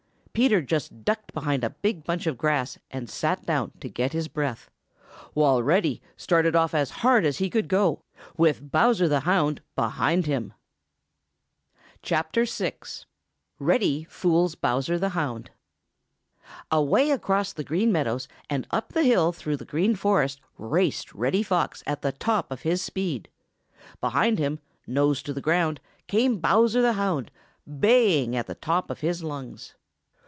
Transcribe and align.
Peter 0.33 0.61
just 0.61 1.03
ducked 1.03 1.33
behind 1.33 1.61
a 1.61 1.69
big 1.69 2.05
bunch 2.05 2.25
of 2.25 2.37
grass 2.37 2.79
and 2.89 3.09
sat 3.09 3.45
down 3.45 3.69
to 3.81 3.89
get 3.89 4.13
his 4.13 4.29
breath, 4.29 4.69
while 5.33 5.61
Reddy 5.61 6.01
started 6.15 6.55
off 6.55 6.73
as 6.73 6.89
hard 6.89 7.25
as 7.25 7.39
he 7.39 7.49
could 7.49 7.67
go, 7.67 8.01
with 8.37 8.71
Bowser 8.71 9.09
the 9.09 9.19
Hound 9.19 9.61
behind 9.75 10.27
him. 10.27 10.53
VI. 12.01 12.23
REDDY 13.59 14.05
FOOLS 14.05 14.55
BOWSER 14.55 14.97
THE 14.97 15.09
HOUND 15.09 15.51
|AWAY 16.71 17.11
across 17.11 17.51
the 17.51 17.65
Green 17.65 17.91
Meadows 17.91 18.29
and 18.49 18.65
up 18.71 18.93
the 18.93 19.03
hill 19.03 19.33
through 19.33 19.57
the 19.57 19.65
Green 19.65 19.95
Forest 19.97 20.39
raced 20.57 21.13
Reddy 21.13 21.43
Fox 21.43 21.83
at 21.85 22.03
the 22.03 22.13
top 22.13 22.53
of 22.53 22.61
his 22.61 22.81
speed. 22.81 23.27
Behind 23.99 24.39
him, 24.39 24.59
nose 24.87 25.21
to 25.23 25.33
the 25.33 25.41
ground, 25.41 25.81
came 26.07 26.39
Bowser 26.39 26.81
the 26.81 26.93
Hound, 26.93 27.31
baying 27.67 28.33
at 28.37 28.47
the 28.47 28.55
top 28.55 28.89
of 28.89 29.01
his 29.01 29.21
lungs. 29.25 29.75